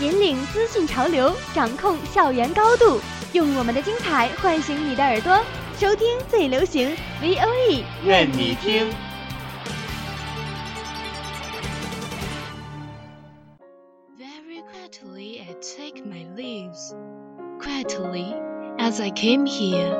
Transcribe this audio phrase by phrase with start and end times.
[0.00, 3.00] 引领资讯潮流，掌控校园高度，
[3.32, 5.38] 用我们的精彩唤醒你的耳朵，
[5.78, 6.90] 收听最流行
[7.22, 8.88] V O E，愿你听。
[14.18, 16.92] Very quietly I take my leaves,
[17.60, 18.34] quietly
[18.78, 19.94] as I came here.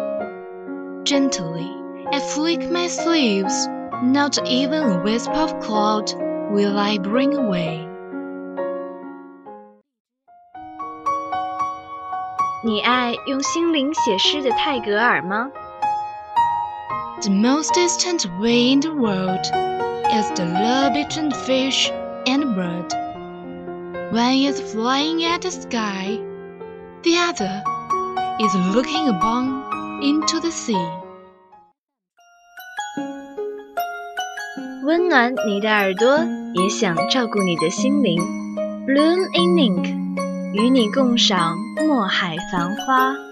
[1.04, 1.70] Gently
[2.10, 3.68] I flick my sleeves,
[4.02, 6.12] not even a wisp of cloud
[6.50, 7.93] will I bring away.
[12.63, 15.49] 你爱用心灵写诗的泰戈尔吗？
[17.21, 19.45] The most distant way in the world
[20.11, 21.91] is the love between fish
[22.25, 22.93] and bird.
[24.11, 26.19] One is flying at the sky,
[27.03, 27.61] the other
[28.39, 30.75] is looking upon into the sea.
[34.85, 36.17] 温暖你的耳朵，
[36.55, 38.17] 也想照顾你的心灵。
[38.87, 40.02] Bloom in Ink，
[40.54, 43.23] 与你共赏墨海繁花。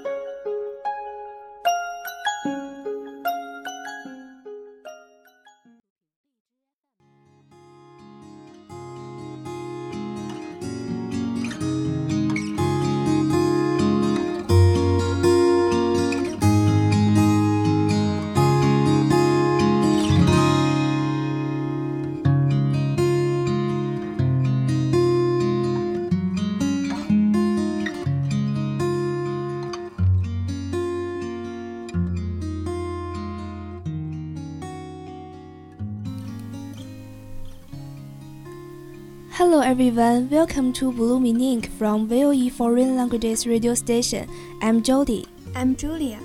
[39.51, 44.27] Hello everyone, welcome to Blooming Ink from VOE Foreign Languages Radio Station.
[44.61, 45.25] I'm Jody.
[45.53, 46.17] I'm Julia，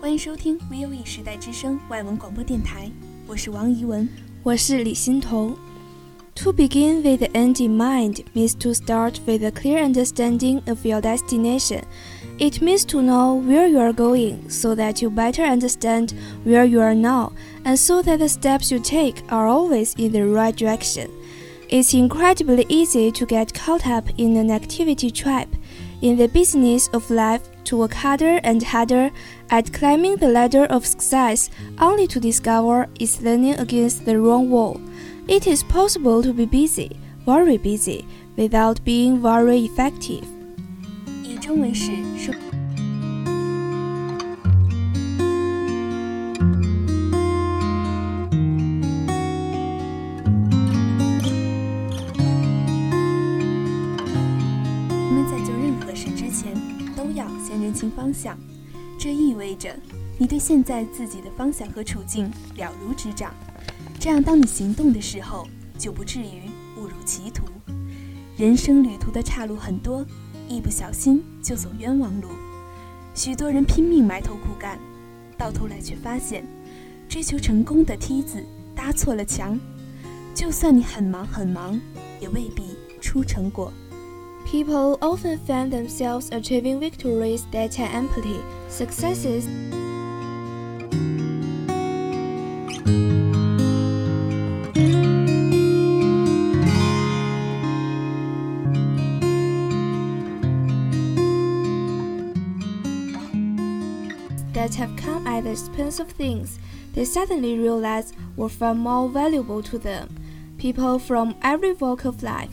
[0.00, 2.90] 欢迎收听 VOE 时代之声外文广播电台，
[3.26, 4.08] 我是王怡文。
[4.42, 5.56] 我是李欣彤。
[6.36, 11.00] To begin with the end in mind means to start with a clear understanding of your
[11.00, 11.82] destination.
[12.38, 16.12] It means to know where you are going so that you better understand
[16.44, 17.32] where you are now
[17.64, 21.08] and so that the steps you take are always in the right direction.
[21.70, 25.48] It's incredibly easy to get caught up in an activity trap,
[26.00, 29.10] in the business of life, to work harder and harder
[29.50, 34.80] at climbing the ladder of success, only to discover it's leaning against the wrong wall.
[35.26, 40.24] It is possible to be busy, very busy, without being very effective.
[41.24, 42.49] 以终为始，说。
[55.11, 56.55] 人们在做任何事之前，
[56.95, 58.39] 都要先认清方向。
[58.97, 59.77] 这意味着
[60.17, 63.33] 你对现在自己的方向和处境了如指掌。
[63.99, 65.45] 这样，当你行动的时候，
[65.77, 67.43] 就不至于误入歧途。
[68.37, 70.05] 人生旅途的岔路很多，
[70.47, 72.29] 一不小心就走冤枉路。
[73.13, 74.79] 许多人拼命埋头苦干，
[75.37, 76.45] 到头来却发现，
[77.09, 78.41] 追求成功的梯子
[78.73, 79.59] 搭错了墙。
[80.33, 81.77] 就算你很忙很忙，
[82.21, 82.63] 也未必
[83.01, 83.73] 出成果。
[84.51, 88.35] People often find themselves achieving victories that are empty,
[88.67, 89.45] successes
[104.51, 106.59] that have come at the expense of things
[106.93, 110.13] they suddenly realize were far more valuable to them.
[110.57, 112.51] People from every walk of life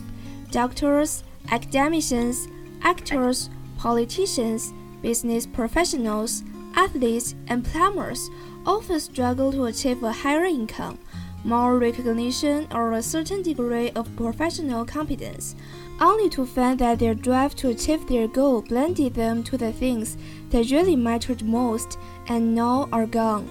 [0.49, 2.47] doctors, academicians,
[2.81, 6.43] actors, politicians, business professionals,
[6.75, 8.29] athletes, and plumbers
[8.65, 10.99] often struggle to achieve a higher income,
[11.43, 15.55] more recognition, or a certain degree of professional competence,
[16.01, 20.17] only to find that their drive to achieve their goal blinded them to the things
[20.49, 21.97] that really mattered most
[22.27, 23.47] and now are gone.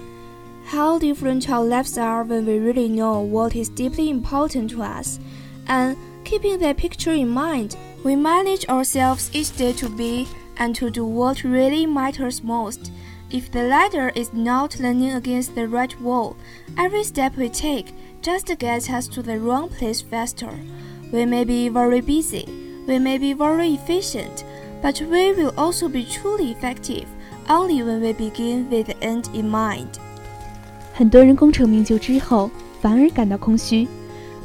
[0.65, 5.19] How different our lives are when we really know what is deeply important to us.
[5.67, 5.97] And
[6.28, 10.26] keeping that picture in mind, we manage ourselves each day to be
[10.56, 12.92] and to do what really matters most.
[13.30, 16.36] If the ladder is not leaning against the right wall,
[16.76, 17.92] every step we take
[18.22, 20.50] just gets us to the wrong place faster.
[21.12, 22.46] We may be very busy,
[22.86, 24.44] we may be very efficient,
[24.84, 27.06] But we will also be truly effective
[27.48, 29.98] only when we begin with the end in mind.
[30.92, 32.50] 很多人功成名就之后，
[32.82, 33.88] 反而感到空虚，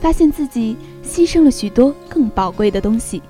[0.05, 3.23] 发现自己牺牲了许多更宝贵的东西。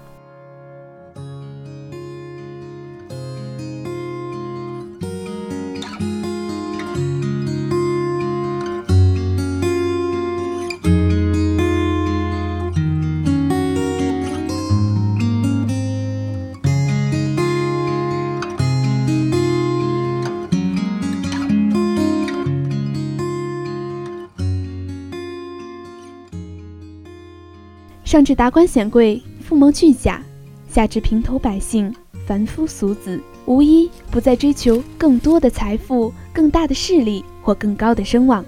[28.14, 30.22] 上至达官显贵、富蒙巨贾，
[30.70, 31.92] 下至平头百姓、
[32.24, 38.44] 凡夫俗子，无一不在追求更多的财富、更大的势力或更高的声望，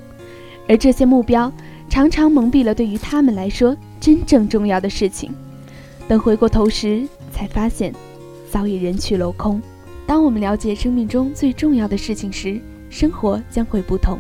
[0.69, 1.53] 而这些目标
[1.89, 5.35] 常常蒙蔽了对于他们来说真正重要的事情。
[6.07, 7.93] 等回过头时，才发现
[8.49, 9.61] 早已人去楼空。
[10.07, 14.17] 当我们了解生命中最重要的事情时，生活将会不同。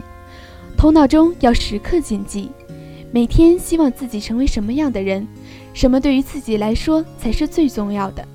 [0.77, 2.51] 头脑中要时刻谨记。
[3.13, 5.27] 每天希望自己成为什么样的人？
[5.77, 8.27] 什么对于自己来说才是最重要的？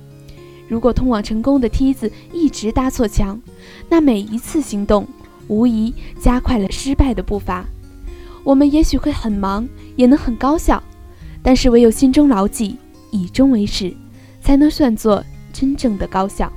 [0.68, 3.38] 如果通往成功的梯子一直搭错墙，
[3.88, 5.04] 那每一次行动
[5.48, 7.66] 无疑加快了失败的步伐。
[8.44, 10.80] 我们也许会很忙，也能很高效，
[11.42, 12.76] 但是唯有心中牢记
[13.10, 13.92] 以终为始，
[14.40, 16.50] 才能算作真正的高效。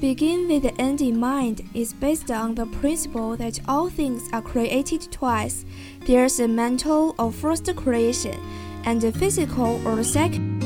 [0.00, 4.42] Begin with the end in mind is based on the principle that all things are
[4.42, 5.62] created twice.
[6.04, 8.34] There's a mental or first creation,
[8.86, 10.56] and a physical or second.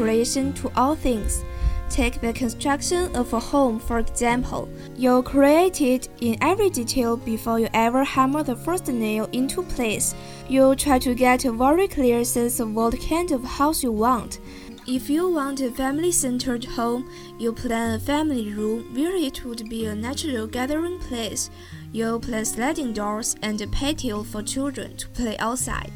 [0.00, 1.44] creation to all things.
[1.89, 4.67] Take the construction of a home for example.
[4.97, 10.13] You create it in every detail before you ever hammer the first nail into place.
[10.49, 14.39] You try to get a very clear sense of what kind of house you want.
[14.87, 17.09] If you want a family centered home,
[17.39, 21.49] you plan a family room where it would be a natural gathering place.
[21.91, 25.93] You plan sliding doors and a patio for children to play outside.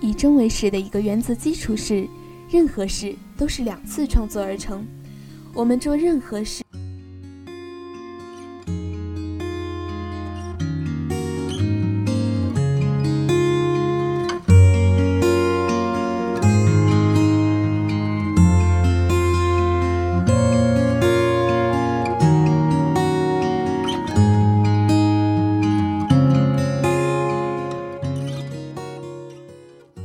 [0.00, 2.08] 以终为始的一个原则基础是
[2.50, 4.86] 任何事都是两次创作而成。
[5.53, 6.63] 我们做任何事。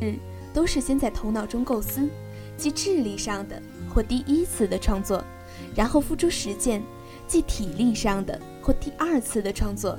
[0.00, 0.19] 嗯
[0.52, 2.08] 都是先在头脑中构思。
[2.56, 3.61] 即智力上的
[3.93, 5.25] 或第一次的创作，
[5.75, 6.82] 然后付诸实践，
[7.26, 9.99] 即体力上的或第二次的创作。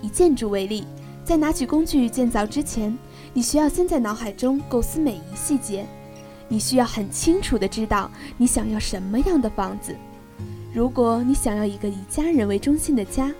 [0.00, 0.84] 以建筑为例，
[1.24, 2.96] 在拿起工具建造之前，
[3.32, 5.86] 你需要先在脑海中构思每一细节。
[6.48, 9.96] 你需要很清楚地知道你想要什么样的房子。
[10.74, 13.32] 如果你想要一个以家人为中心的家，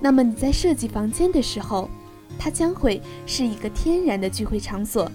[0.00, 1.90] 那么你在设计房间的时候，
[2.38, 5.10] 它将会是一个天然的聚会场所。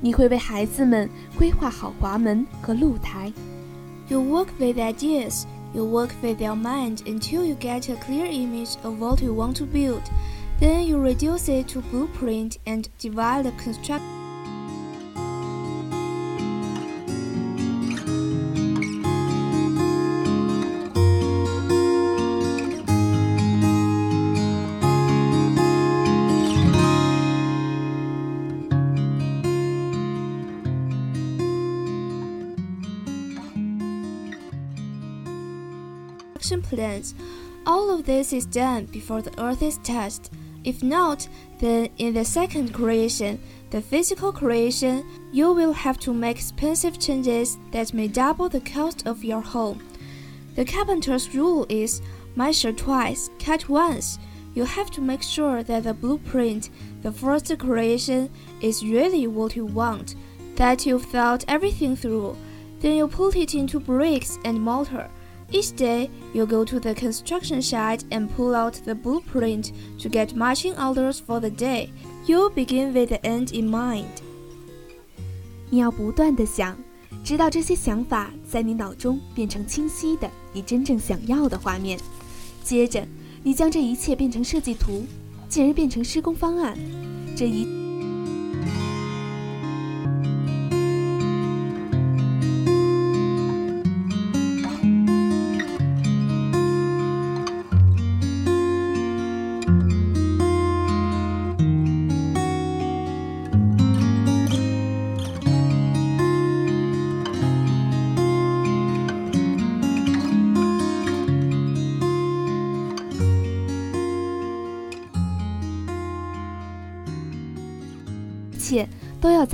[0.00, 3.32] 你会为孩子们规划好滑门和露台。
[4.08, 5.46] You work with ideas.
[5.74, 9.56] You work with your mind until you get a clear image of what you want
[9.56, 10.02] to build.
[10.60, 14.23] Then you reduce it to blueprint and divide the construction.
[37.66, 40.30] All of this is done before the earth is touched.
[40.64, 41.28] If not,
[41.60, 43.38] then in the second creation,
[43.70, 49.06] the physical creation, you will have to make expensive changes that may double the cost
[49.06, 49.80] of your home.
[50.56, 52.00] The carpenter's rule is
[52.36, 54.18] measure twice, cut once.
[54.54, 56.70] You have to make sure that the blueprint,
[57.02, 60.14] the first creation, is really what you want,
[60.56, 62.36] that you've thought everything through.
[62.80, 65.10] Then you put it into bricks and mortar.
[65.50, 70.34] Each day, you go to the construction site and pull out the blueprint to get
[70.34, 71.90] marching orders for the day.
[72.26, 74.06] You begin with the end in mind.
[75.70, 76.76] 你要不断的想，
[77.22, 81.98] 直到这些想法在你脑中变成清晰的你真正想要的画面。
[82.62, 83.06] 接着，
[83.42, 85.04] 你将这一切变成设计图，
[85.48, 86.76] 进而变成施工方案。
[87.36, 87.64] 这一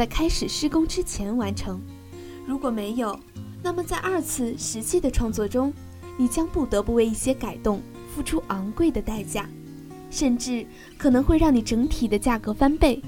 [0.00, 1.78] 在开始施工之前完成。
[2.47, 3.21] 如果没有，
[3.62, 5.71] 那么在二次实际的创作中，
[6.16, 9.47] 你将不得不为一些改动付出昂贵的代价，
[10.11, 10.64] 甚至
[10.97, 13.02] 可能会让你整体的价格翻倍。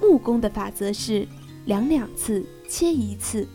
[0.00, 1.24] 木工的法则是
[1.66, 3.46] 量两次，切一次。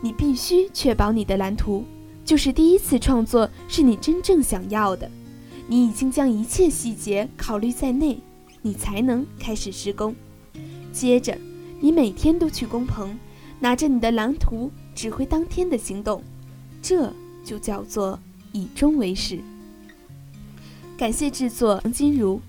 [0.00, 1.84] 你必须确保你的蓝图，
[2.24, 5.10] 就是第一次创作是你真正想要的，
[5.66, 8.20] 你已经将一切细节考虑在内，
[8.62, 10.14] 你才能开始施工。
[10.92, 11.36] 接着，
[11.80, 13.16] 你每天都去工棚，
[13.60, 16.22] 拿着你的蓝图指挥当天的行动，
[16.82, 17.12] 这
[17.44, 18.18] 就叫做
[18.52, 19.40] 以终为始。
[20.96, 22.40] 感谢制作王金如。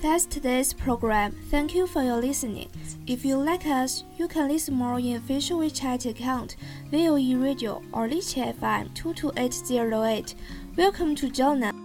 [0.00, 1.32] That's today's program.
[1.50, 2.66] Thank you for your listening.
[3.06, 6.56] If you like us, you can listen more in official WeChat account,
[6.90, 10.34] VOE Radio or Lich FM 22808.
[10.76, 11.81] Welcome to join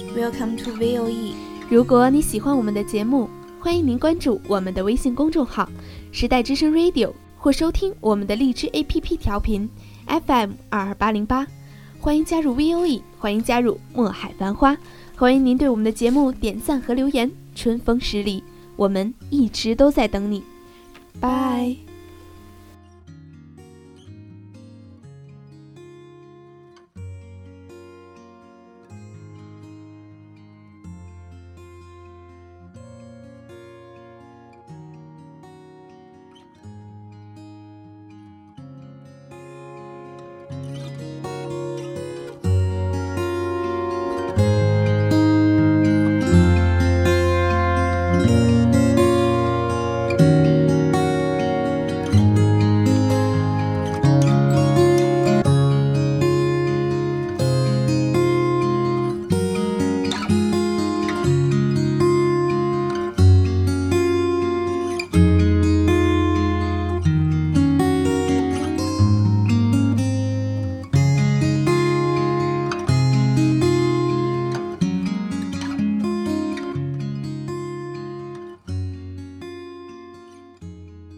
[0.00, 1.34] Welcome to VOE。
[1.68, 3.28] 如果你喜欢我们的节目，
[3.60, 5.68] 欢迎您关注我们的微信公众号
[6.10, 9.68] “时代之声 Radio” 或收听我们的荔枝 APP 调频
[10.06, 11.46] FM 二二八零八。
[12.00, 14.76] 欢迎加入 VOE，欢迎加入墨海繁花，
[15.14, 18.42] 欢迎您对我们的节目点赞和留言，春风十里，
[18.76, 20.42] 我们一直都在等你。
[21.20, 21.91] 拜。